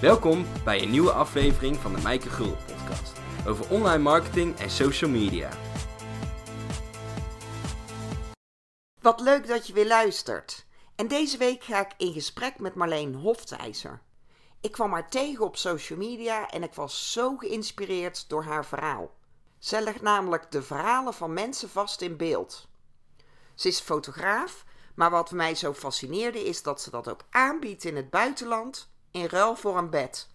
[0.00, 3.12] Welkom bij een nieuwe aflevering van de Mijke Gul podcast
[3.46, 5.50] over online marketing en social media.
[9.00, 10.66] Wat leuk dat je weer luistert.
[10.96, 14.02] En deze week ga ik in gesprek met Marleen Hoftijzer.
[14.60, 19.14] Ik kwam haar tegen op social media en ik was zo geïnspireerd door haar verhaal.
[19.58, 22.68] Zij legt namelijk de verhalen van mensen vast in beeld.
[23.54, 27.96] Ze is fotograaf, maar wat mij zo fascineerde is dat ze dat ook aanbiedt in
[27.96, 30.28] het buitenland in ruil voor een bed.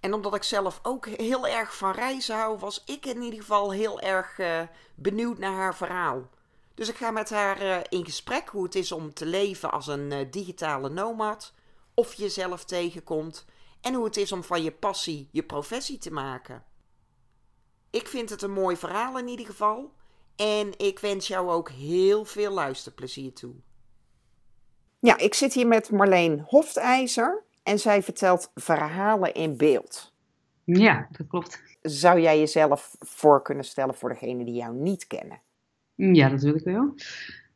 [0.00, 3.72] En omdat ik zelf ook heel erg van reizen hou, was ik in ieder geval
[3.72, 4.60] heel erg uh,
[4.94, 6.28] benieuwd naar haar verhaal.
[6.74, 9.86] Dus ik ga met haar uh, in gesprek hoe het is om te leven als
[9.86, 11.52] een uh, digitale nomad,
[11.94, 13.44] of je jezelf tegenkomt
[13.80, 16.64] en hoe het is om van je passie je professie te maken.
[17.90, 19.92] Ik vind het een mooi verhaal in ieder geval
[20.36, 23.54] en ik wens jou ook heel veel luisterplezier toe.
[24.98, 30.12] Ja, ik zit hier met Marleen Hoftijzer en zij vertelt verhalen in beeld.
[30.64, 31.62] Ja, dat klopt.
[31.82, 35.40] Zou jij jezelf voor kunnen stellen voor degenen die jou niet kennen?
[35.94, 36.94] Ja, dat wil ik wel.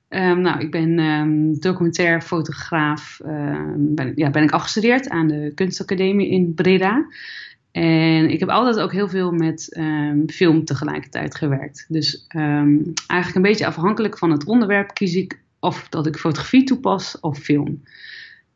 [0.08, 3.20] Um, nou, ik ben um, documentair fotograaf.
[3.24, 7.06] Um, ben, ja, ben ik afgestudeerd aan de Kunstacademie in Breda.
[7.70, 9.78] En ik heb altijd ook heel veel met
[10.26, 11.86] film tegelijkertijd gewerkt.
[11.88, 17.20] Dus eigenlijk een beetje afhankelijk van het onderwerp kies ik of dat ik fotografie toepas
[17.20, 17.82] of film.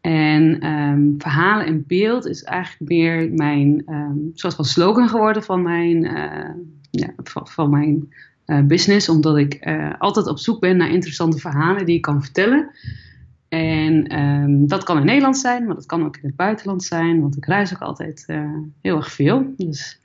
[0.03, 5.62] En um, verhalen in beeld is eigenlijk meer mijn um, soort van slogan geworden van
[5.62, 6.50] mijn, uh,
[6.91, 7.08] ja,
[7.45, 8.12] van, mijn
[8.47, 9.08] uh, business.
[9.08, 12.70] Omdat ik uh, altijd op zoek ben naar interessante verhalen die ik kan vertellen.
[13.48, 17.20] En um, dat kan in Nederland zijn, maar dat kan ook in het buitenland zijn.
[17.20, 18.27] Want ik reis ook altijd
[18.80, 19.55] heel erg veel.
[19.56, 20.00] Dus,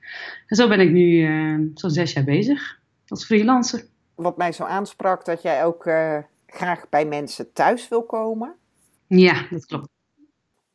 [0.47, 1.27] en zo ben ik nu
[1.73, 3.85] zo'n zes jaar bezig als freelancer.
[4.15, 5.83] Wat mij zo aansprak, dat jij ook
[6.47, 8.55] graag bij mensen thuis wil komen.
[9.07, 9.89] Ja, dat klopt.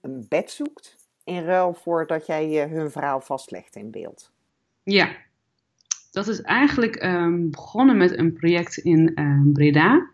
[0.00, 4.33] Een bed zoekt in ruil voor dat jij hun verhaal vastlegt in beeld.
[4.83, 5.08] Ja,
[6.10, 10.10] dat is eigenlijk um, begonnen met een project in um, Breda.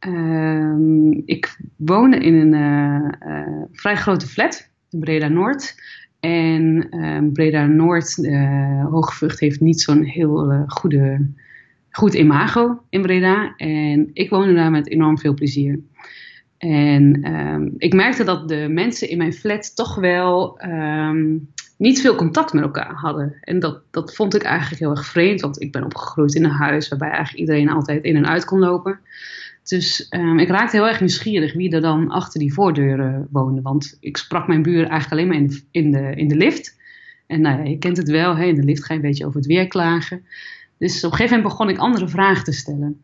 [0.00, 5.74] Um, ik woonde in een uh, uh, vrij grote flat in Breda Noord.
[6.20, 6.88] En
[7.32, 11.30] Breda Noord, uh, Hoogvlucht, heeft niet zo'n heel goede,
[11.90, 13.56] goed imago in Breda.
[13.56, 15.80] En ik woonde daar met enorm veel plezier.
[16.58, 22.14] En um, ik merkte dat de mensen in mijn flat toch wel um, niet veel
[22.14, 23.36] contact met elkaar hadden.
[23.40, 26.50] En dat, dat vond ik eigenlijk heel erg vreemd, want ik ben opgegroeid in een
[26.50, 29.00] huis waarbij eigenlijk iedereen altijd in en uit kon lopen.
[29.62, 33.62] Dus um, ik raakte heel erg nieuwsgierig wie er dan achter die voordeuren woonde.
[33.62, 36.76] Want ik sprak mijn buren eigenlijk alleen maar in de, in de, in de lift.
[37.26, 39.26] En nou ja, je kent het wel, hè, in de lift ga je een beetje
[39.26, 40.24] over het weer klagen.
[40.78, 43.02] Dus op een gegeven moment begon ik andere vragen te stellen.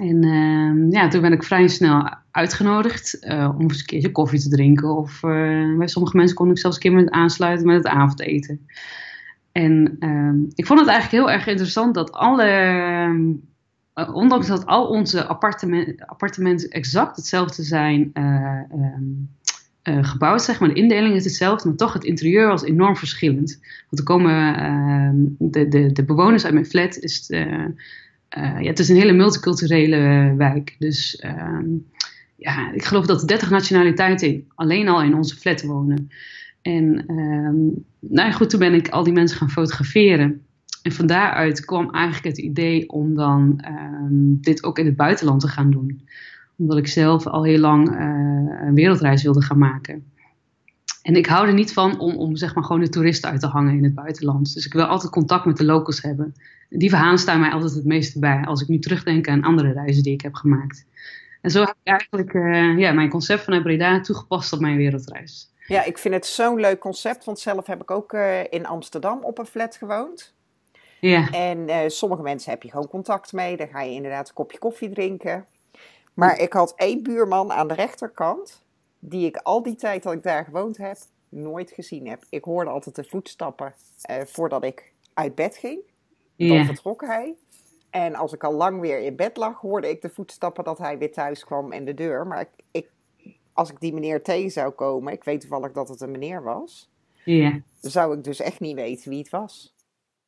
[0.00, 4.40] En uh, ja, toen ben ik vrij snel uitgenodigd uh, om eens een keertje koffie
[4.40, 4.96] te drinken.
[4.96, 8.66] Of uh, bij sommige mensen kon ik zelfs een keer met aansluiten met het avondeten.
[9.52, 12.44] En uh, ik vond het eigenlijk heel erg interessant dat alle,
[13.92, 20.74] eh, ondanks dat al onze appartement, appartementen exact hetzelfde zijn ehm, gebouwd, zeg maar, de
[20.74, 23.60] indeling is hetzelfde, maar toch het interieur was enorm verschillend.
[23.90, 27.30] Want er komen ehm, de, de, de bewoners uit mijn flat is
[28.28, 30.76] ja, het is een hele multiculturele wijk.
[30.78, 31.58] Dus uh,
[32.36, 36.08] ja, ik geloof dat 30 nationaliteiten alleen al in onze flat wonen.
[36.62, 40.46] En uh, nou goed, toen ben ik al die mensen gaan fotograferen.
[40.82, 45.40] En van daaruit kwam eigenlijk het idee om dan ehm, dit ook in het buitenland
[45.40, 46.00] te gaan doen.
[46.56, 47.98] Omdat ik zelf al heel lang uh,
[48.66, 50.04] een wereldreis wilde gaan maken.
[51.06, 53.46] En ik hou er niet van om, om zeg maar gewoon de toeristen uit te
[53.46, 54.54] hangen in het buitenland.
[54.54, 56.34] Dus ik wil altijd contact met de locals hebben.
[56.68, 60.02] Die verhalen staan mij altijd het meeste bij als ik nu terugdenk aan andere reizen
[60.02, 60.86] die ik heb gemaakt.
[61.42, 65.52] En zo heb ik eigenlijk uh, ja, mijn concept vanuit Breda toegepast op mijn wereldreis.
[65.66, 69.18] Ja, ik vind het zo'n leuk concept, want zelf heb ik ook uh, in Amsterdam
[69.22, 70.34] op een flat gewoond.
[71.00, 71.30] Ja.
[71.30, 74.58] En uh, sommige mensen heb je gewoon contact mee, dan ga je inderdaad een kopje
[74.58, 75.46] koffie drinken.
[76.14, 78.64] Maar ik had één buurman aan de rechterkant
[78.98, 80.96] die ik al die tijd dat ik daar gewoond heb,
[81.28, 82.24] nooit gezien heb.
[82.28, 83.74] Ik hoorde altijd de voetstappen
[84.10, 85.80] uh, voordat ik uit bed ging.
[86.36, 86.66] Dan yeah.
[86.66, 87.34] vertrok hij.
[87.90, 90.98] En als ik al lang weer in bed lag, hoorde ik de voetstappen dat hij
[90.98, 92.26] weer thuis kwam en de deur.
[92.26, 92.90] Maar ik, ik,
[93.52, 96.90] als ik die meneer tegen zou komen, ik weet toevallig dat het een meneer was,
[97.24, 97.54] yeah.
[97.80, 99.74] zou ik dus echt niet weten wie het was.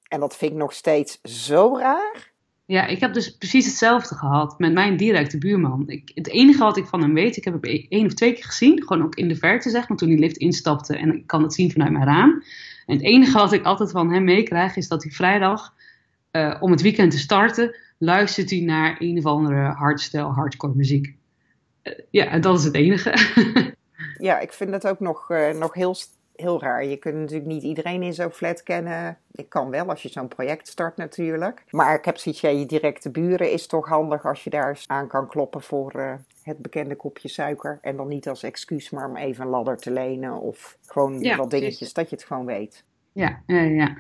[0.09, 2.33] En dat vind ik nog steeds zo raar.
[2.69, 5.85] Ja, ik heb dus precies hetzelfde gehad met mijn directe buurman.
[5.87, 8.45] Ik, het enige wat ik van hem weet, ik heb hem één of twee keer
[8.45, 11.43] gezien, gewoon ook in de verte zeg maar, toen die lift instapte en ik kan
[11.43, 12.43] het zien vanuit mijn raam.
[12.87, 15.75] En het enige wat ik altijd van hem meekrijg is dat hij vrijdag,
[16.33, 21.15] uh, om het weekend te starten, luistert hij naar een of andere hardstyle, hardcore muziek.
[21.83, 23.15] Uh, ja, en dat is het enige.
[24.29, 25.95] ja, ik vind het ook nog, uh, nog heel
[26.41, 26.85] heel raar.
[26.85, 29.19] Je kunt natuurlijk niet iedereen in zo'n flat kennen.
[29.33, 31.65] Ik kan wel als je zo'n project start natuurlijk.
[31.71, 35.09] Maar ik heb zoiets, ja, je directe buren is toch handig als je daar aan
[35.09, 36.13] kan kloppen voor uh,
[36.43, 37.79] het bekende kopje suiker.
[37.83, 41.37] En dan niet als excuus, maar om even een ladder te lenen of gewoon Ja,
[41.37, 41.95] wat dingetjes, precies.
[41.95, 42.85] dat je het gewoon weet.
[43.13, 43.97] Ja, ja, ja.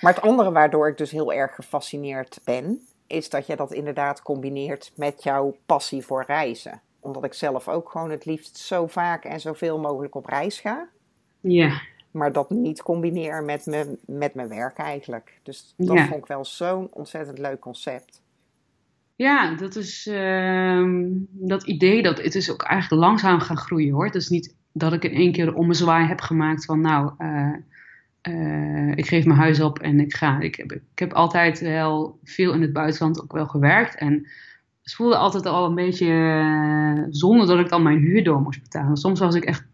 [0.00, 4.22] Maar het andere waardoor ik dus heel erg gefascineerd ben, is dat je dat inderdaad
[4.22, 6.80] combineert met jouw passie voor reizen.
[7.00, 10.88] Omdat ik zelf ook gewoon het liefst zo vaak en zoveel mogelijk op reis ga.
[11.42, 11.80] Ja,
[12.10, 15.40] Maar dat niet combineer met, me, met mijn werk eigenlijk.
[15.42, 16.06] Dus dat Ja.
[16.06, 18.22] vond ik wel zo'n ontzettend leuk concept.
[19.16, 24.04] Ja, dat is ehm, dat idee dat het is ook eigenlijk langzaam gaan groeien hoor.
[24.04, 27.12] Het is niet dat ik in één keer om een zwaai heb gemaakt van nou,
[27.18, 27.52] eh,
[28.20, 30.40] eh, ik geef mijn huis op en ik ga.
[30.40, 34.12] Ik heb, ik heb altijd wel veel in het buitenland ook wel gewerkt en
[34.82, 38.62] het voelde altijd al een beetje eh, zonder dat ik dan mijn huur door moest
[38.62, 38.96] betalen.
[38.96, 39.66] Soms was ik echt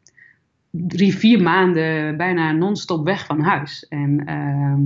[0.70, 3.86] drie, vier maanden bijna non-stop weg van huis.
[3.88, 4.80] En ehm,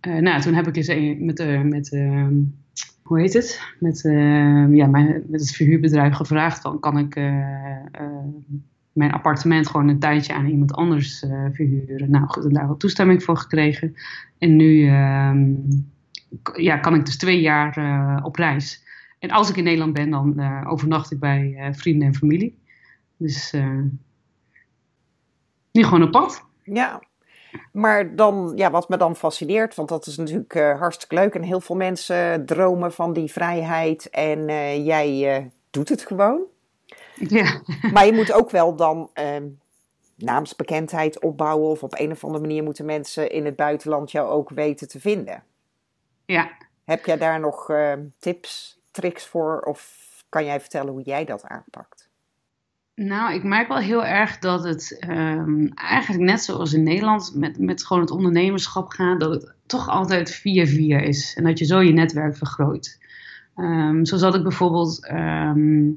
[0.00, 2.34] eh, nou, toen heb ik eens een- met, eh, met ehm,
[3.02, 3.62] hoe heet het?
[3.78, 7.46] Met, eh, ja, met het verhuurbedrijf gevraagd van kan ik eh,
[8.92, 11.18] mijn appartement gewoon een tijdje aan iemand anders
[11.52, 12.10] verhuren.
[12.10, 13.94] Nou goed, daar wel toestemming voor gekregen.
[14.38, 15.50] En nu ehm,
[16.54, 18.84] ja, kan ik dus twee jaar op reis.
[19.18, 22.58] En als ik in Nederland ben, dan overnacht ik bij vrienden en familie.
[23.16, 23.54] Dus
[25.72, 26.44] nu gewoon op pad.
[26.62, 27.02] Ja,
[27.72, 31.34] maar dan, ja, wat me dan fascineert, want dat is natuurlijk eh, hartstikke leuk.
[31.34, 36.40] En heel veel mensen dromen van die vrijheid en eh, jij eh, doet het gewoon.
[37.14, 37.60] Ja,
[37.92, 39.48] Maar je moet ook wel dan ehm,
[40.16, 41.70] naamsbekendheid opbouwen.
[41.70, 45.00] Of op een of andere manier moeten mensen in het buitenland jou ook weten te
[45.00, 45.42] vinden.
[46.26, 46.50] ja.
[46.84, 49.60] Heb jij daar nog ehm, tips, tricks voor?
[49.60, 52.10] Of kan jij vertellen hoe jij dat aanpakt?
[52.94, 57.58] Nou, ik merk wel heel erg dat het ehm, eigenlijk net zoals in Nederland met,
[57.58, 61.34] met gewoon het ondernemerschap gaat, dat het toch altijd via via is.
[61.36, 62.98] En dat je zo je netwerk vergroot.
[63.56, 65.90] Ehm, zo zat ik bijvoorbeeld ehm,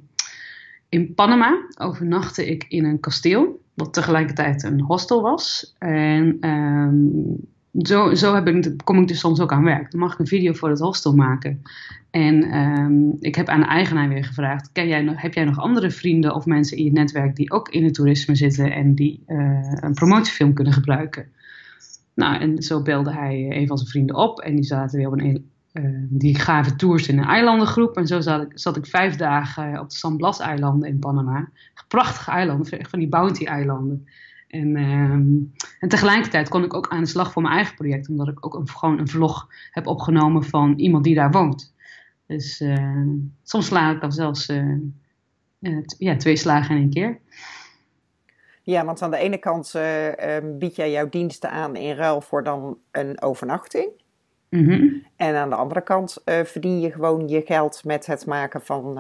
[0.90, 5.76] in Panama, overnachtte ik in een kasteel, wat tegelijkertijd een hostel was.
[5.78, 6.38] En
[7.77, 9.92] zo, zo heb ik, kom ik dus soms ook aan werk.
[9.92, 11.62] Dan mag ik een video voor het hostel maken.
[12.12, 15.92] En ehm, ik heb aan de eigenaar weer gevraagd: ken jij heb jij nog andere
[15.92, 19.72] vrienden of mensen in je netwerk die ook in het toerisme zitten en die eh,
[19.75, 21.27] een promotiefilm kunnen gebruiken?
[22.13, 25.19] Nou, en zo belde hij een van zijn vrienden op en die zaten weer op
[25.19, 25.50] een.
[25.72, 27.98] eh, die gaven tours in een eilandengroep.
[27.98, 31.50] En zo zat ik, zat ik vijf dagen op de San Blas-eilanden in Panama.
[31.88, 34.07] Prachtige eilanden, van die bounty-eilanden.
[34.48, 35.34] En, ehm,
[35.80, 38.54] en tegelijkertijd kon ik ook aan de slag voor mijn eigen project, omdat ik ook
[38.54, 41.74] een, gewoon een vlog heb opgenomen van iemand die daar woont.
[42.28, 43.02] Dus eh,
[43.44, 44.72] soms sla ik dan zelfs eh,
[45.60, 47.20] eh, ja, twee slagen in één keer.
[48.64, 52.22] Ja, want aan de ene kant eh, ehm, bied jij jouw diensten aan in ruil
[52.22, 53.90] voor dan een overnachting.
[54.50, 54.88] Mhm.
[55.16, 59.00] En aan de andere kant verdien je gewoon je geld met het maken van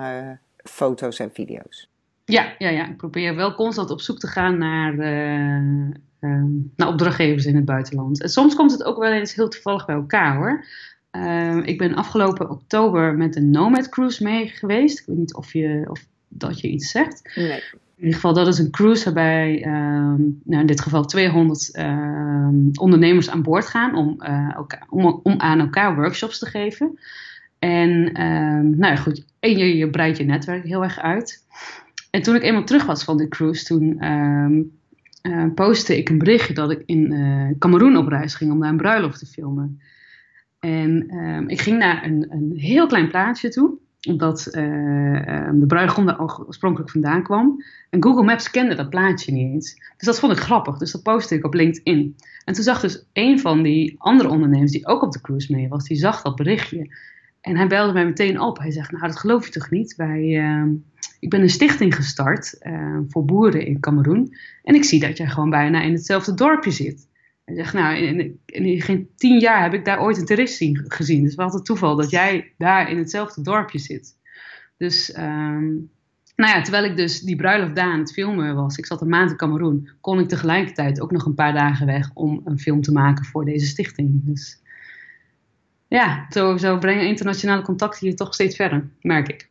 [0.63, 1.94] foto's en video's.
[2.25, 5.55] Ja, ja, ja, ik probeer wel constant op zoek te gaan naar, eh,
[6.19, 8.21] ehm, naar opdrachtgevers in het buitenland.
[8.21, 10.65] En soms komt het ook wel eens heel toevallig bij elkaar hoor.
[11.11, 14.99] Ehm, ik ben afgelopen oktober met een Nomad Cruise mee geweest.
[14.99, 17.31] Ik weet niet of, je, of dat je iets zegt.
[17.35, 17.63] Nee.
[17.97, 22.69] In ieder geval, dat is een cruise waarbij ehm, nou in dit geval 200 ehm,
[22.73, 26.99] ondernemers aan boord gaan om, eh, elkaar, om, om aan elkaar workshops te geven.
[27.59, 28.11] En
[28.77, 31.43] nou ja, goed, en je, je breidt je netwerk heel erg uit.
[32.15, 36.53] En toen ik eenmaal terug was van die cruise, toen eh, postte ik een berichtje
[36.53, 39.81] dat ik in eh Cameroen op reis ging om daar een bruiloft te filmen.
[40.59, 45.65] En ehm, ik ging naar een, een heel klein plaatsje toe, omdat eh, ehm, de
[45.65, 47.63] bruidegom daar oorspronkelijk vandaan kwam.
[47.89, 49.73] En Google Maps kende dat plaatje niet eens.
[49.97, 52.15] Dus dat vond ik grappig, dus dat postte ik op LinkedIn.
[52.45, 55.67] En toen zag dus een van die andere ondernemers die ook op de cruise mee
[55.67, 56.95] was, die zag dat berichtje.
[57.45, 58.57] En hij belde mij meteen op.
[58.57, 59.95] Hij zegt, nou dat geloof je toch niet?
[59.95, 60.69] Wij, ehm,
[61.19, 64.35] ik ben een stichting gestart eh, voor boeren in Cameroen.
[64.63, 67.07] En ik zie dat jij gewoon bijna in hetzelfde dorpje zit.
[67.43, 70.85] Hij zegt, nou, in, in, geen tien jaar heb ik daar ooit een toerist zien,
[70.87, 71.23] gezien.
[71.23, 74.17] Dus wat het toeval dat jij daar in hetzelfde dorpje zit.
[74.77, 75.65] Dus, ehm,
[76.35, 79.09] nou ja, terwijl ik dus die bruiloft daar aan het filmen was, ik zat een
[79.09, 82.81] maand in Cameroen, kon ik tegelijkertijd ook nog een paar dagen weg om een film
[82.81, 84.21] te maken voor deze stichting.
[84.23, 84.63] Dus
[85.87, 89.49] ja, zo, zo brengen internationale contacten je toch steeds verder, merk ik.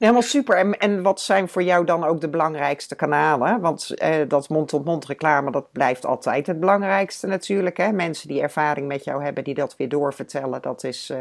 [0.00, 0.56] Helemaal super.
[0.56, 3.60] En, en wat zijn voor jou dan ook de belangrijkste kanalen?
[3.60, 7.76] Want eh, dat mond-tot-mond reclame, dat blijft altijd het belangrijkste natuurlijk.
[7.76, 7.92] Hè?
[7.92, 11.18] Mensen die ervaring met jou hebben, die dat weer doorvertellen, dat is eh,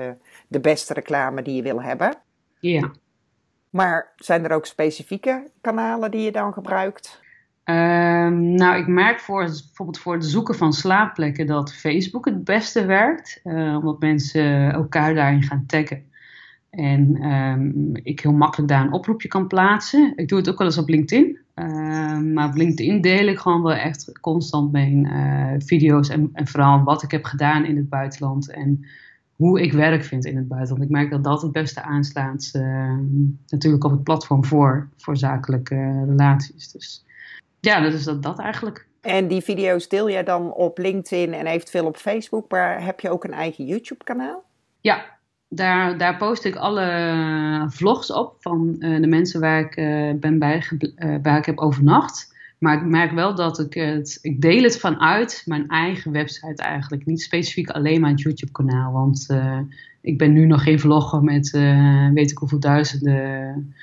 [0.47, 2.13] de beste reclame die je wil hebben.
[2.59, 2.91] Ja.
[3.69, 7.19] Maar zijn er ook specifieke kanalen die je dan gebruikt?
[7.69, 12.85] Ehm, nou, ik merk voor, bijvoorbeeld voor het zoeken van slaapplekken dat Facebook het beste
[12.85, 13.39] werkt.
[13.43, 16.03] Uh, omdat mensen elkaar daarin gaan taggen.
[16.69, 20.13] En um, ik heel makkelijk daar een oproepje kan plaatsen.
[20.15, 21.37] Ik doe het ook wel eens op LinkedIn.
[21.55, 26.47] Uh, maar op LinkedIn deel ik gewoon wel echt constant mijn uh, video's en, en,
[26.47, 28.85] vooral wat ik heb gedaan in het buitenland en
[29.35, 30.83] hoe ik werk vind in het buitenland.
[30.83, 32.51] Ik merk dat dat het beste aanslaat
[33.47, 36.71] natuurlijk op het platform voor, voor zakelijke relaties.
[36.71, 37.07] Dus
[37.59, 38.87] ja, dat is dat, dat eigenlijk.
[39.01, 43.09] En die video's deel jij dan op LinkedIn en eventueel op Facebook, maar heb je
[43.09, 44.43] ook een eigen YouTube kanaal?
[44.81, 45.05] Ja,
[45.49, 50.39] daar, daar post ik alle vlogs op van uh, de mensen waar ik uh, ben
[50.39, 52.37] bij, uh, waar ik heb overnacht.
[52.59, 57.05] Maar ik merk wel dat ik het, ik deel het vanuit mijn eigen website eigenlijk.
[57.05, 58.91] Niet specifiek alleen mijn YouTube kanaal.
[58.91, 59.27] Want
[60.01, 61.49] ik ben nu nog geen vlogger met
[62.13, 63.73] weet ik hoeveel duizenden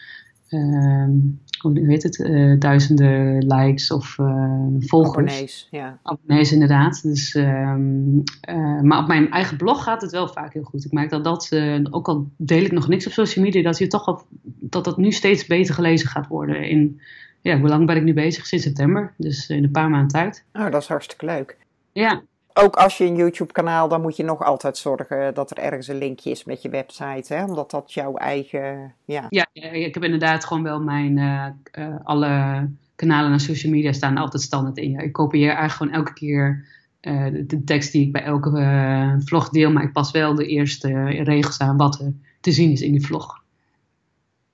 [1.61, 5.33] hoe heet het, uh, duizenden likes of uh, volgers.
[5.33, 5.99] Abonnees, ja.
[6.03, 7.03] Abonnees, inderdaad.
[7.03, 10.85] Dus, um, uh, maar op mijn eigen blog gaat het wel vaak heel goed.
[10.85, 11.53] Ik merk dat dat,
[11.91, 14.97] ook al deel ik nog niks op social media, dat, je toch al, dat dat
[14.97, 16.69] nu steeds beter gelezen gaat worden.
[16.69, 17.01] In,
[17.41, 18.47] ja, hoe lang ben ik nu bezig?
[18.47, 20.45] Sinds september, dus in een paar maanden tijd.
[20.53, 21.57] Oh, dat is hartstikke leuk.
[21.93, 22.23] Ja,
[22.59, 25.99] ook als je een YouTube-kanaal, dan moet je nog altijd zorgen dat er ergens een
[25.99, 27.45] linkje is met je website, hè?
[27.45, 28.95] omdat dat jouw eigen.
[29.05, 31.17] Ja, ja ik heb inderdaad gewoon wel mijn.
[31.17, 31.47] Uh,
[31.79, 34.99] uh, alle kanalen en social media staan altijd standaard in.
[34.99, 36.65] Ik kopieer eigenlijk gewoon elke keer
[37.01, 40.47] uh, de, de, tekst die ik bij elke vlog deel, maar ik pas wel de
[40.47, 43.43] eerste regels aan wat er te zien is in die vlog.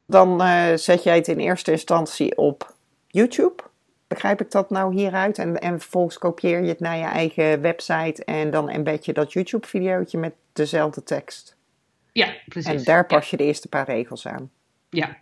[0.06, 0.40] Dan
[0.78, 2.74] zet jij het in eerste instantie op
[3.06, 3.62] YouTube.
[4.12, 5.38] Begrijp ik dat nou hieruit?
[5.38, 9.32] En, en vervolgens kopieer je het naar je eigen website en dan embed je dat
[9.32, 11.56] YouTube-videootje met dezelfde tekst.
[12.12, 12.70] Ja, precies.
[12.70, 14.50] En daar pas je de eerste paar regels aan.
[14.90, 15.16] Ja.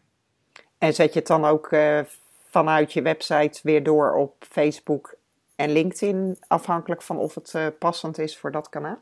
[0.79, 2.01] En zet je het dan ook uh,
[2.49, 5.15] vanuit je website weer door op Facebook
[5.57, 9.01] en LinkedIn, afhankelijk van of het uh, passend is voor dat kanaal?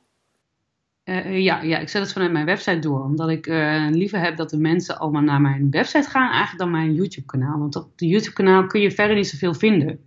[1.09, 3.05] Uh, ja, ja, ik zet het vanuit mijn website door.
[3.05, 6.71] Omdat ik uh, liever heb dat de mensen allemaal naar mijn website gaan, eigenlijk dan
[6.71, 7.59] mijn YouTube-kanaal.
[7.59, 10.00] Want op de YouTube-kanaal kun je verder niet zoveel vinden.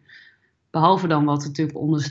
[0.70, 2.08] Behalve dan wat er natuurlijk onder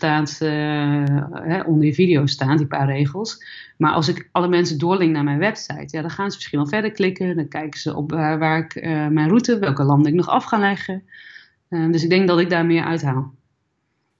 [1.42, 3.44] hè, onder je video staan, die paar regels.
[3.76, 6.68] Maar als ik alle mensen doorlink naar mijn website, ja, dan gaan ze misschien wel
[6.68, 7.37] verder klikken.
[7.37, 10.59] Dan kijken ze op waar, waar ik mijn route, welke landen ik nog af ga
[10.59, 11.02] leggen.
[11.68, 13.35] dus ik denk dat ik daar meer uithaal.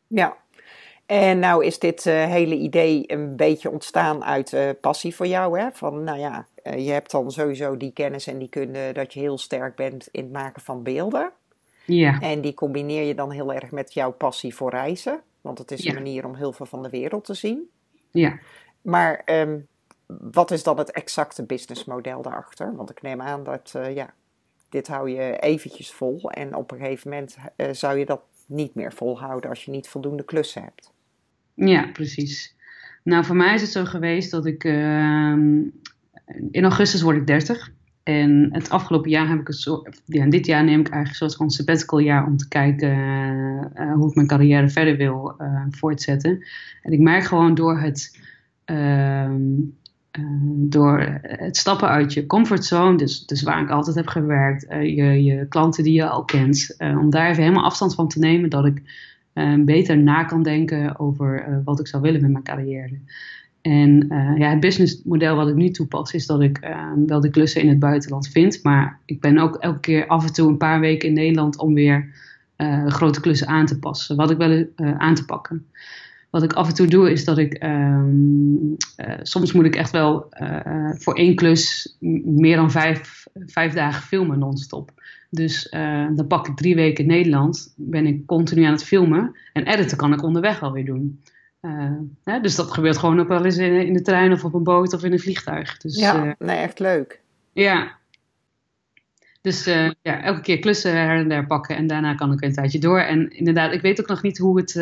[0.07, 0.37] Ja,
[1.11, 5.61] en nou is dit uh, hele idee een beetje ontstaan uit uh, passie voor jou.
[5.61, 5.71] Hè?
[5.73, 9.21] Van, nou ja, uh, je hebt dan sowieso die kennis en die kunde dat je
[9.21, 11.33] heel sterk bent in het maken van beelden.
[11.85, 12.21] Ja.
[12.21, 15.21] En die combineer je dan heel erg met jouw passie voor reizen.
[15.41, 15.89] Want het is ja.
[15.89, 17.71] een manier om heel veel van de wereld te zien.
[18.11, 18.39] Ja.
[18.83, 19.67] Maar um,
[20.07, 22.77] wat is dan het exacte businessmodel daarachter?
[22.77, 24.15] Want ik neem aan dat, ja,
[24.69, 26.31] dit hou je eventjes vol.
[26.31, 27.37] En op een gegeven moment
[27.77, 30.93] zou je dat niet meer volhouden als je niet voldoende klussen hebt.
[31.67, 32.55] Ja, precies.
[33.05, 34.65] Nou, voor mij is het zo geweest dat ik.
[34.65, 35.33] Uh,
[36.51, 37.71] in augustus word ik 30.
[38.03, 40.03] En het afgelopen jaar heb ik een soort.
[40.05, 42.91] Ja, dit jaar neem ik eigenlijk een sabbatical jaar om te kijken
[43.75, 46.45] uh, hoe ik mijn carrière verder wil uh, voortzetten.
[46.83, 48.19] En ik merk gewoon door het.
[48.65, 49.43] Ehm,
[50.55, 55.47] door het stappen uit je comfortzone, dus, dus waar ik altijd heb gewerkt, je, je
[55.49, 58.83] klanten die je al kent, om daar even helemaal afstand van te nemen, dat ik
[59.65, 62.99] beter na kan denken over uh, wat ik zou willen met mijn carrière.
[63.61, 66.75] En uh, ja, het businessmodel wat ik nu toepas is dat ik
[67.07, 68.63] wel de klussen in het buitenland vind.
[68.63, 71.75] Maar ik ben ook elke keer af en toe een paar weken in Nederland om
[71.75, 72.09] weer
[72.87, 74.17] grote klussen aan te passen.
[74.17, 75.67] Wat ik wel aan te pakken.
[76.31, 78.77] Wat ik af en toe doe is dat ik um,
[79.23, 80.29] soms moet ik echt wel
[80.99, 84.93] voor één klus meer dan vijf, vijf dagen filmen non-stop.
[85.31, 89.37] Dus uh, dan pak ik drie weken in Nederland, ben ik continu aan het filmen.
[89.53, 91.23] En editen kan ik onderweg alweer doen.
[91.63, 91.93] Uh,
[92.25, 94.63] hè, dus dat gebeurt gewoon ook wel eens in, in, de trein of op een
[94.63, 95.77] boot of in een vliegtuig.
[95.77, 97.21] Dus, ja, uh, nee, echt leuk.
[97.53, 97.99] Ja.
[99.41, 99.65] Dus
[100.03, 102.99] ja, elke keer klussen her en der pakken en daarna kan ik een tijdje door.
[102.99, 104.73] En inderdaad, ik weet ook nog niet hoe het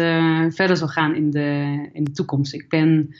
[0.54, 2.54] verder zal gaan in de, in de toekomst.
[2.54, 3.14] Ik ben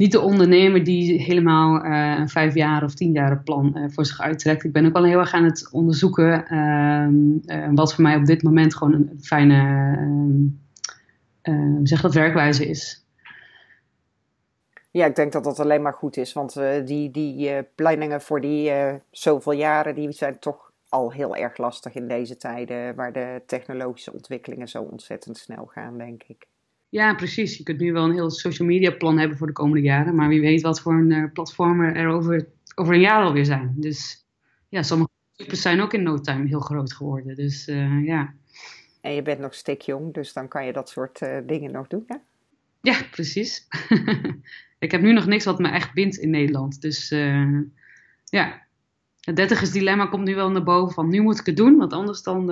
[0.00, 4.06] niet de ondernemer die helemaal uh, een vijf jaar of tien jaar plan uh, voor
[4.06, 4.64] zich uittrekt.
[4.64, 8.42] Ik ben ook wel heel erg aan het onderzoeken uh, wat voor mij op dit
[8.42, 9.56] moment gewoon een fijne
[11.42, 13.06] ehm, zeg dat, werkwijze is.
[14.90, 18.72] Ja, ik denk dat dat alleen maar goed is, want die, die planningen voor die
[19.10, 24.12] zoveel jaren, die zijn toch al heel erg lastig in deze tijden, waar de technologische
[24.12, 26.49] ontwikkelingen zo ontzettend snel gaan, denk ik.
[26.90, 27.56] Ja, precies.
[27.56, 30.14] Je kunt nu wel een heel social media plan hebben voor de komende jaren.
[30.14, 33.74] Maar wie weet wat voor een uh, platformen er over, over een jaar alweer zijn.
[33.76, 34.26] Dus
[34.68, 37.36] ja, sommige types zijn ook in no time heel groot geworden.
[37.36, 38.34] Dus uh, ja.
[39.00, 42.04] En je bent nog stikjong, dus dan kan je dat soort uh, dingen nog doen,
[42.06, 42.16] hè?
[42.80, 43.66] Ja, precies.
[44.78, 46.80] ik heb nu nog niks wat me echt bindt in Nederland.
[46.80, 47.60] Dus uh,
[48.24, 48.62] ja,
[49.20, 51.92] het dertigers dilemma komt nu wel naar boven van nu moet ik het doen, want
[51.92, 52.50] anders dan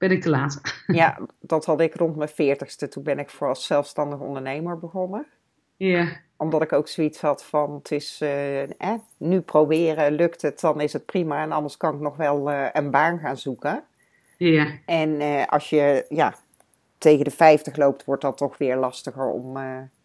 [0.00, 0.60] ben ik te laat.
[0.86, 2.88] ja, dat had ik rond mijn veertigste.
[2.88, 5.26] Toen ben ik voor als zelfstandig ondernemer begonnen.
[5.76, 6.08] Ja.
[6.36, 10.92] Omdat ik ook zoiets had van, het is eh, nu proberen, lukt het, dan is
[10.92, 11.42] het prima.
[11.42, 13.84] En anders kan ik nog wel uh, een baan gaan zoeken.
[14.36, 14.66] Ja.
[14.86, 16.34] En uh, als je ja,
[16.98, 19.58] tegen de 50 loopt, wordt dat toch weer lastiger om,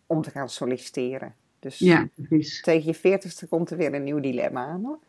[0.05, 1.35] om te gaan solliciteren.
[1.59, 2.61] Dus ja, precies.
[2.61, 4.99] tegen je 40ste komt er weer een nieuw dilemma aan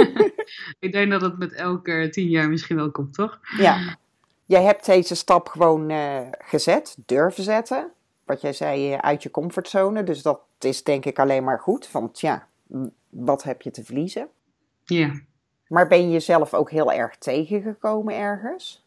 [0.78, 3.40] ik denk dat het met elke tien jaar misschien wel komt, toch?
[3.58, 3.96] Ja.
[4.52, 5.92] Jij hebt deze stap gewoon
[6.38, 7.92] gezet, durven zetten
[8.24, 10.02] wat jij zei, uit je comfortzone.
[10.02, 11.90] Dus dat is denk ik alleen maar goed.
[11.90, 12.46] Want ja,
[13.10, 14.28] wat heb je te verliezen?
[14.84, 15.20] Ja.
[15.68, 18.84] Maar ben je jezelf ook heel erg tegengekomen ergens?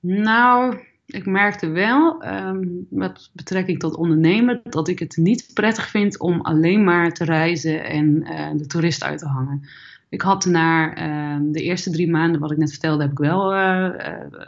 [0.00, 6.18] Nou, ik merkte wel, um, met betrekking tot ondernemen, dat ik het niet prettig vind
[6.18, 9.68] om alleen maar te reizen en uh, de toerist uit te hangen.
[10.10, 13.54] Ik had na uh, de eerste drie maanden, wat ik net vertelde, heb ik wel
[13.54, 13.90] uh,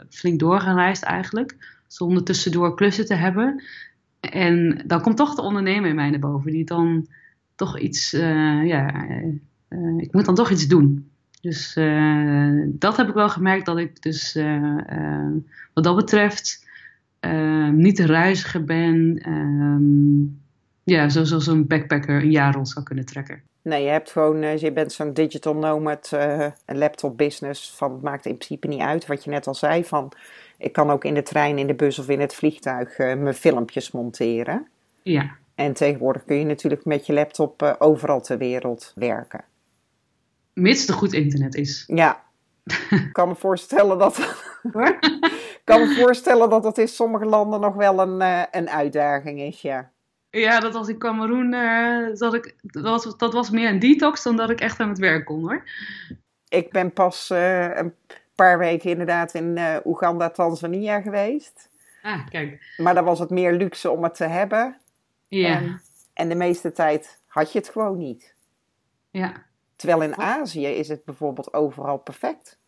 [0.09, 1.81] flink doorgereisd eigenlijk.
[1.87, 3.63] Zonder tussendoor klussen te hebben.
[4.19, 7.07] En dan komt toch de ondernemer in mij naar boven, die dan
[7.55, 9.07] toch iets, uh, ja,
[9.97, 11.09] ik moet dan toch iets doen.
[11.41, 11.73] Dus
[12.65, 14.37] dat heb ik wel gemerkt, dat ik dus
[15.73, 16.67] wat dat betreft
[17.71, 19.21] niet te reiziger ben.
[20.83, 23.41] Ja, zoals een backpacker een jaar rond zou kunnen trekken.
[23.63, 26.11] Nee, je hebt gewoon, je bent zo'n digital nomad,
[26.65, 27.75] een laptop business.
[27.75, 30.11] Van, het maakt in principe niet uit, wat je net al zei, van
[30.57, 33.33] ik kan ook in de trein, in de bus of in het vliegtuig uh, mijn
[33.33, 34.67] filmpjes monteren.
[35.01, 35.35] Ja.
[35.55, 39.43] En tegenwoordig kun je natuurlijk met je laptop overal ter wereld werken.
[40.53, 41.83] Mits er goed internet is.
[41.87, 42.23] Ja.
[42.89, 44.17] Ik kan me voorstellen dat.
[45.63, 49.91] kan me voorstellen dat dat in sommige landen nog wel een, een uitdaging is, ja.
[50.39, 51.51] Ja, dat was in Cameroen.
[52.15, 54.97] dat, ik, dat, was, dat was meer een detox dan dat ik echt aan het
[54.97, 55.63] werk kon hoor.
[56.47, 57.95] Ik ben pas een
[58.35, 61.69] paar weken inderdaad in uh, Oeganda, Tanzania geweest.
[62.01, 62.73] Ah, kijk.
[62.77, 64.77] Maar dan was het meer luxe om het te hebben.
[65.27, 65.55] Ja.
[65.55, 65.81] En,
[66.13, 68.35] en de meeste tijd had je het gewoon niet.
[69.11, 69.45] Ja.
[69.75, 72.59] Terwijl in Azië is het bijvoorbeeld overal perfect.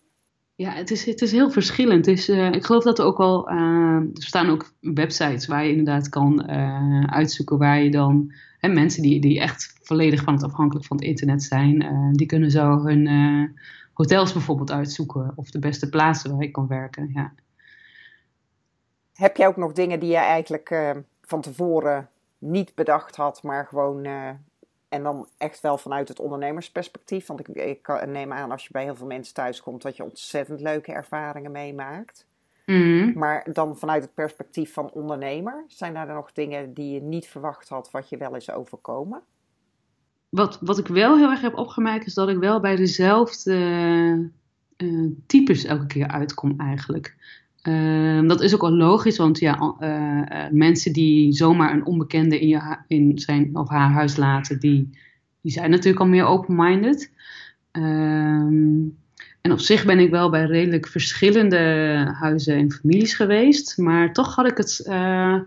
[0.58, 2.08] Ja, het is, het is heel verschillend.
[2.08, 3.52] Uh, ik geloof dat er ook wel.
[3.52, 8.34] Uh, er staan ook websites waar je inderdaad kan uh, uitzoeken waar je dan.
[8.58, 12.52] Hè, mensen die, die echt volledig van het afhankelijk van het internet zijn, die kunnen
[12.52, 13.10] zo hun
[13.94, 17.12] hotels bijvoorbeeld uitzoeken of de beste plaatsen waar ik kan werken.
[17.14, 17.34] Ja.
[19.14, 24.08] Heb jij ook nog dingen die je eigenlijk van tevoren niet bedacht had, maar gewoon.
[24.96, 27.28] En dan echt wel vanuit het ondernemersperspectief.
[27.28, 30.04] Want ik, ik, neem aan als je bij heel veel mensen thuis komt dat je
[30.04, 32.26] ontzettend leuke ervaringen meemaakt.
[32.66, 33.12] Mm.
[33.16, 37.70] Maar dan vanuit het perspectief van ondernemer, zijn daar nog dingen die je niet verwacht
[37.70, 39.24] had, wat je wel is overkomen?
[40.36, 43.56] wat, wat ik wel heel erg heb opgemerkt is dat ik wel bij dezelfde
[44.78, 47.16] uh, types elke keer uitkom eigenlijk.
[47.68, 52.48] Uh, dat is ook wel logisch, want ja, uh, mensen die zomaar een onbekende in,
[52.48, 54.98] je, in zijn of haar huis laten, die,
[55.42, 57.12] die zijn natuurlijk al meer open-minded.
[57.72, 58.98] Um,
[59.42, 61.58] en op zich ben ik wel bij redelijk verschillende
[62.20, 65.40] huizen en families geweest, maar toch had ik het uh,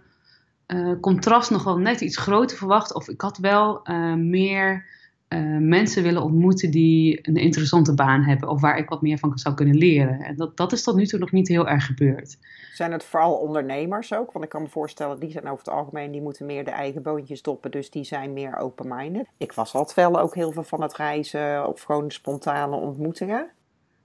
[1.00, 2.94] contrast nog wel net iets groter verwacht.
[2.94, 3.82] Of ik had wel
[4.16, 4.84] meer
[5.28, 8.48] uh, mensen willen ontmoeten die een interessante baan hebben.
[8.48, 10.20] Of waar ik wat meer van zou kunnen leren.
[10.20, 12.38] En dat, dat is tot nu toe nog niet heel erg gebeurd.
[12.72, 14.32] Zijn het vooral ondernemers ook?
[14.32, 17.02] Want ik kan me voorstellen, die zijn over het algemeen, die moeten meer de eigen
[17.02, 17.70] boontjes doppen.
[17.70, 19.26] Dus die zijn meer open-minded.
[19.36, 23.50] Ik was altijd wel ook heel veel van het reizen of gewoon spontane ontmoetingen.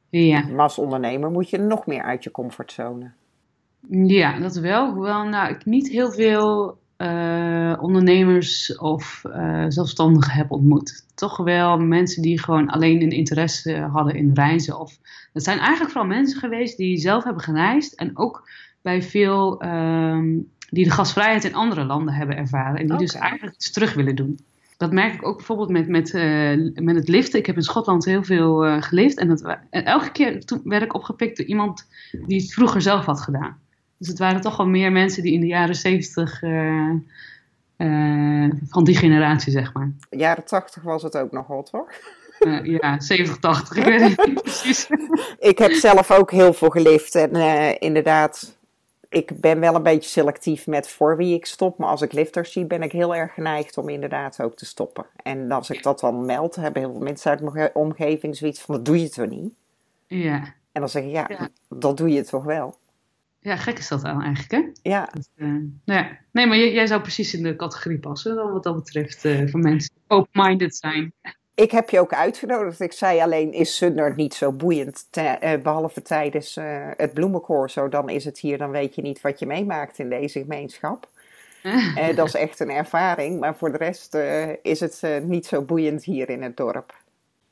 [0.10, 0.48] Ja.
[0.48, 3.12] Maar als ondernemer moet je nog meer uit je comfortzone.
[3.90, 4.94] Ja, dat wel.
[4.94, 11.06] Hoewel nou, ik niet heel veel uh, ondernemers of uh, zelfstandigen heb ontmoet.
[11.16, 14.80] Toch wel mensen die gewoon alleen een interesse hadden in reizen.
[14.80, 14.98] Of,
[15.34, 18.50] het zijn eigenlijk vooral mensen geweest die zelf hebben gereisd en ook
[18.82, 22.76] bij veel um, die de gastvrijheid in andere landen hebben ervaren.
[22.76, 22.98] En die okay.
[22.98, 24.40] dus eigenlijk iets terug willen doen.
[24.78, 27.40] Dat merk ik ook bijvoorbeeld met, met, uh, met het liften.
[27.40, 29.18] Ik heb in Schotland heel veel gelift.
[29.18, 31.88] En, dat, en elke keer toen werd ik opgepikt door iemand
[32.26, 33.58] die het vroeger zelf had gedaan.
[34.04, 36.90] Dus het waren toch wel meer mensen die in de jaren zeventig, uh,
[37.78, 39.92] uh, van die generatie zeg maar.
[40.10, 41.94] Jaren tachtig was het ook nog hot hoor.
[42.40, 44.88] Uh, ja, 70, 80, ik weet het niet precies.
[45.40, 47.32] ik heb zelf ook heel veel gelift en
[47.80, 48.58] inderdaad,
[49.10, 51.78] ik ben wel een beetje selectief met voor wie ik stop.
[51.78, 55.06] Maar als ik lifters zie, ben ik heel erg geneigd om inderdaad ook te stoppen.
[55.16, 58.76] En als ik dat dan meld, hebben heel veel mensen uit mijn omgeving zoiets van,
[58.76, 59.54] dat doe je toch niet?
[60.08, 60.54] Ja.
[60.72, 61.50] En dan zeg ik, ja, ja.
[61.70, 62.82] dat doe je toch wel.
[63.44, 64.90] Ja, gek is dat wel eigenlijk, hè?
[64.92, 65.10] Ja.
[65.14, 65.48] Dat, uh,
[65.86, 66.18] nou ja.
[66.32, 69.62] Nee, maar jij, zou precies in de categorie passen, dan wat dat betreft, uh, van
[69.62, 71.14] mensen die open-minded zijn.
[71.56, 72.80] Ik heb je ook uitgenodigd.
[72.80, 76.58] Ik zei alleen, is Sunder niet zo boeiend, uh, behalve tijdens
[76.98, 80.40] het bloemencorso, dan is het hier, dan weet je niet wat je meemaakt in deze
[80.40, 81.10] gemeenschap.
[82.16, 84.16] dat is echt een ervaring, maar voor de rest
[84.62, 86.96] is het niet zo boeiend hier in het dorp.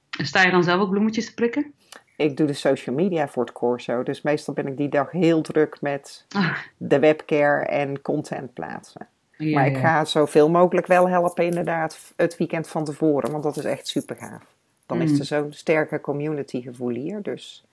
[0.09, 1.73] Sta je dan zelf ook bloemetjes te prikken?
[2.21, 4.03] Ik doe de social media voor het corso.
[4.03, 6.57] Dus meestal ben ik die dag heel druk met ah.
[6.77, 9.07] de webcare en content plaatsen.
[9.37, 13.31] Ja, maar ik ga zoveel mogelijk wel helpen inderdaad het weekend van tevoren.
[13.31, 14.43] Want dat is echt super gaaf.
[14.85, 15.19] Dan is mm.
[15.19, 17.21] er zo'n sterke community gevoel hier.
[17.21, 17.65] Dus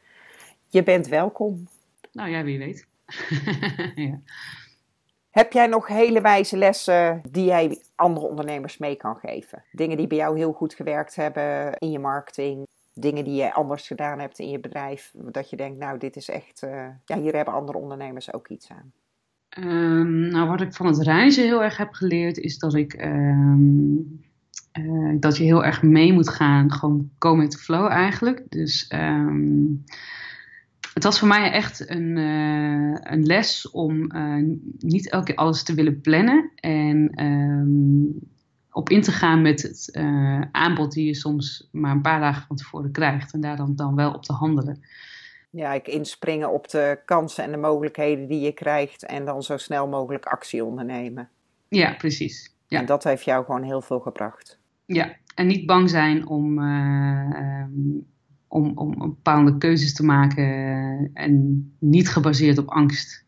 [0.69, 1.69] je bent welkom.
[2.13, 2.87] Nou ja, wie weet.
[3.95, 4.21] ja.
[5.31, 9.65] Heb jij nog hele wijze lessen die jij andere ondernemers mee kan geven?
[9.73, 12.67] Dingen die bij jou heel goed gewerkt hebben in je marketing?
[13.01, 16.29] Dingen die je anders gedaan hebt in je bedrijf, dat je denkt, nou, dit is
[16.29, 18.93] echt, uh, ja, hier hebben andere ondernemers ook iets aan?
[19.59, 24.21] Um, nou, wat ik van het reizen heel erg heb geleerd, is dat ik um,
[24.79, 28.45] uh, dat je heel erg mee moet gaan, gewoon go with the flow eigenlijk.
[28.49, 29.85] Dus um,
[30.95, 34.13] het was voor mij echt een, uh, een les om
[34.79, 37.11] niet elke keer alles te willen plannen en
[38.73, 42.47] op in te gaan met het uh, aanbod die je soms maar een paar dagen
[42.47, 43.33] van tevoren krijgt.
[43.33, 44.81] En daar dan, dan wel op te handelen.
[45.51, 49.57] Ja, ik inspringen op de kansen en de mogelijkheden die je krijgt en dan zo
[49.57, 51.29] snel mogelijk actie ondernemen.
[51.69, 52.55] Ja, precies.
[52.67, 52.79] Ja.
[52.79, 54.59] En dat heeft jou gewoon heel veel gebracht.
[54.85, 58.07] Ja, en niet bang zijn om, uh, um,
[58.49, 63.27] om, om bepaalde keuzes te maken en niet gebaseerd op angst.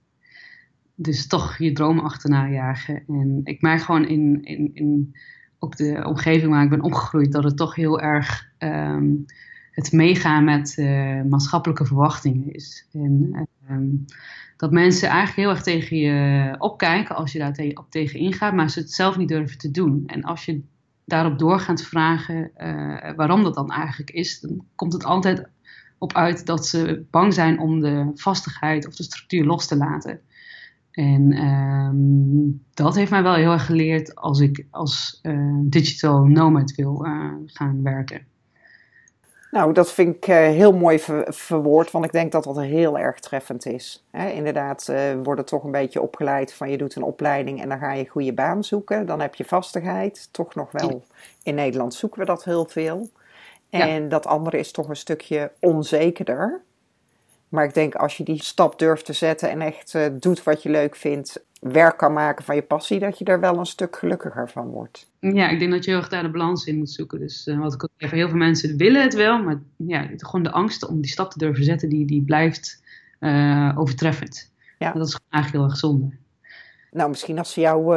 [1.03, 3.03] Dus toch je dromen achterna jagen.
[3.09, 5.17] En ik merk gewoon in, in, in
[5.59, 9.25] ook de omgeving waar ik ben opgegroeid, dat het toch heel erg um,
[9.71, 12.89] het meegaan met uh, maatschappelijke verwachtingen is.
[12.93, 14.05] En um,
[14.57, 17.57] dat mensen eigenlijk heel erg tegen je opkijken als je daar
[17.89, 20.03] tegen ingaat, maar ze het zelf niet durven te doen.
[20.07, 20.63] En als je
[21.05, 25.49] daarop doorgaat vragen uh, waarom dat dan eigenlijk is, dan komt het altijd
[25.99, 30.21] op uit dat ze bang zijn om de vastigheid of de structuur los te laten.
[30.91, 36.75] En um, dat heeft mij wel heel erg geleerd als ik als uh, digital nomad
[36.75, 38.29] wil uh, gaan werken.
[39.51, 42.99] Nou, dat vind ik uh, heel mooi ver verwoord, want ik denk dat dat heel
[42.99, 44.05] erg treffend is.
[44.11, 47.79] Hè, inderdaad, we worden toch een beetje opgeleid van je doet een opleiding en dan
[47.79, 49.07] ga je een goede baan zoeken.
[49.07, 50.29] Dan heb je vastigheid.
[50.31, 51.05] Toch nog wel,
[51.43, 53.11] in Nederland zoeken we dat heel veel.
[53.71, 54.09] En ja.
[54.09, 56.61] dat andere is toch een stukje onzekerder.
[57.51, 60.63] Maar ik denk als je die stap durft te zetten en echt uh, doet wat
[60.63, 63.97] je leuk vindt, werk kan maken van je passie, dat je er wel een stuk
[63.97, 65.11] gelukkiger van wordt.
[65.19, 67.19] Ja, ik denk dat je heel erg daar de balans in moet zoeken.
[67.19, 70.43] Dus uh, wat ik ook zeg, heel veel mensen willen het wel, maar ja, gewoon
[70.43, 72.83] de angst om die stap te durven zetten, die, die blijft
[73.21, 74.53] uh, overtreffend.
[74.79, 74.93] Ja.
[74.93, 76.11] Dat is eigenlijk heel erg zonde.
[76.91, 77.97] Nou, misschien als ze jou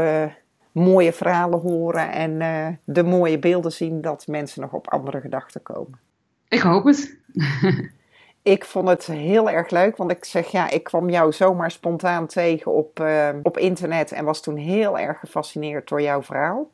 [0.72, 6.00] mooie verhalen horen en de mooie beelden zien, dat mensen nog op andere gedachten komen.
[6.48, 7.18] Ik hoop het.
[8.44, 12.28] Ik vond het heel erg leuk, want ik zeg ja, ik kwam jou zomaar spontaan
[12.28, 16.72] tegen op, uh, op internet en was toen heel erg gefascineerd door jouw verhaal.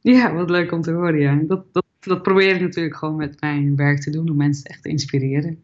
[0.00, 1.18] Ja, wat leuk om te horen.
[1.18, 1.38] Ja.
[1.42, 4.82] Dat, dat, dat probeer ik natuurlijk gewoon met mijn werk te doen, om mensen echt
[4.82, 5.62] te inspireren.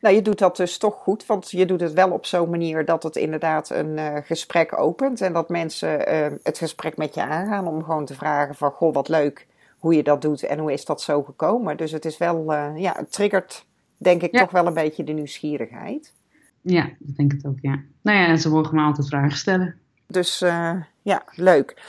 [0.00, 2.84] Nou, je doet dat dus toch goed, want je doet het wel op zo'n manier
[2.84, 7.22] dat het inderdaad een uh, gesprek opent en dat mensen uh, het gesprek met je
[7.22, 9.46] aangaan om gewoon te vragen van, goh, wat leuk
[9.78, 11.76] hoe je dat doet en hoe is dat zo gekomen.
[11.76, 13.66] Dus het is wel, ja, het triggert
[13.98, 16.12] denk ik toch wel een beetje de nieuwsgierigheid.
[16.60, 17.82] Ja, dat denk ik ook, ja.
[18.02, 19.74] Nou ja, en ze mogen me altijd vragen stellen.
[20.06, 21.82] Dus uh, ja, leuk.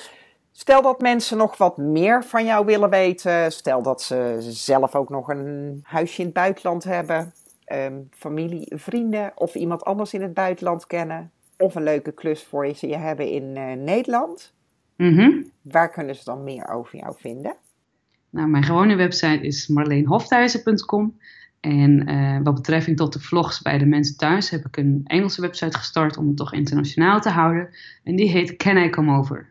[0.52, 3.52] Stel dat mensen nog wat meer van jou willen weten.
[3.52, 7.34] Stel dat ze zelf ook nog een huisje in het buitenland hebben.
[7.74, 11.32] Um, familie, vrienden of iemand anders in het buitenland kennen.
[11.58, 14.54] Of een leuke klus voor je ze hebben in uh, Nederland.
[14.96, 15.52] Mm -hmm.
[15.62, 17.56] Waar kunnen ze dan meer over jou vinden?
[18.30, 21.17] Nou, mijn gewone website is marleenhofthuizen.com.
[21.60, 25.41] En uh, wat betreft tot de vlogs bij de mensen thuis heb ik een Engelse
[25.41, 27.70] website gestart om het toch internationaal te houden.
[28.04, 29.50] En die heet Can I Come Over?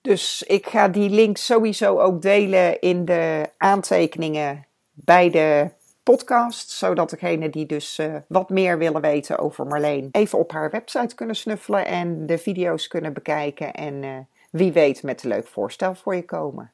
[0.00, 5.70] Dus ik ga die link sowieso ook delen in de aantekeningen bij de
[6.02, 6.70] podcast.
[6.70, 11.14] Zodat degenen die dus uh, wat meer willen weten over Marleen even op haar website
[11.14, 13.72] kunnen snuffelen en de video's kunnen bekijken.
[13.72, 14.10] En uh,
[14.50, 16.70] wie weet met een leuk voorstel voor je komen.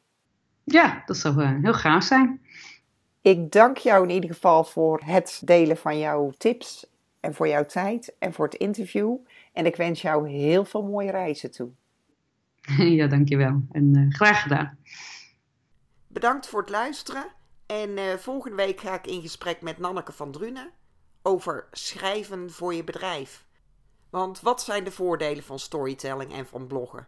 [0.65, 2.41] Ja, dat zou heel gaaf zijn.
[3.29, 6.87] Ik dank jou in ieder geval voor het delen van jouw tips
[7.21, 9.17] en voor jouw tijd en voor het interview.
[9.53, 11.71] En ik wens jou heel veel mooie reizen toe.
[12.97, 13.63] Ja, dankjewel.
[13.73, 14.79] En uh, graag gedaan.
[16.07, 17.27] Bedankt voor het luisteren.
[17.67, 20.71] En uh, volgende week ga ik in gesprek met Nanneke van Drunen
[21.23, 23.45] over schrijven voor je bedrijf.
[24.11, 27.07] Want wat zijn de voordelen van storytelling en van bloggen?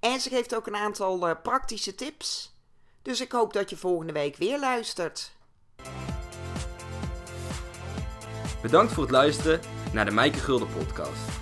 [0.00, 2.56] En ze geeft ook een aantal uh, praktische tips.
[3.02, 5.32] Dus ik hoop dat je volgende week weer luistert.
[8.62, 9.60] Bedankt voor het luisteren
[9.92, 11.41] naar de Mijke Gulden podcast.